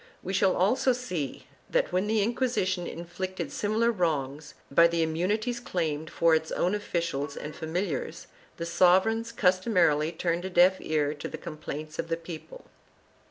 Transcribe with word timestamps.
We 0.23 0.33
shall 0.33 0.55
also 0.55 0.93
see 0.93 1.45
that, 1.69 1.91
when 1.91 2.07
the 2.07 2.23
Inquisition 2.23 2.87
inflicted 2.87 3.51
similar 3.51 3.91
wrongs 3.91 4.55
by 4.71 4.87
the 4.87 5.03
immunities 5.03 5.59
claimed 5.59 6.09
for 6.09 6.33
its 6.33 6.51
own 6.51 6.73
officials 6.73 7.37
and 7.37 7.55
familiars, 7.55 8.25
the 8.57 8.65
sovereigns 8.65 9.31
customarily 9.31 10.11
turned 10.11 10.43
a 10.43 10.49
deaf 10.49 10.77
ear 10.79 11.13
to 11.13 11.27
the 11.27 11.37
complaints 11.37 11.99
of 11.99 12.07
the 12.07 12.17
people. 12.17 12.65